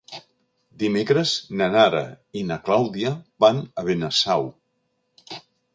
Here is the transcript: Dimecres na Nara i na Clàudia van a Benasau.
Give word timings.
Dimecres 0.83 1.33
na 1.61 1.67
Nara 1.75 2.01
i 2.41 2.45
na 2.53 2.59
Clàudia 2.69 3.15
van 3.47 3.65
a 3.83 3.89
Benasau. 3.91 4.53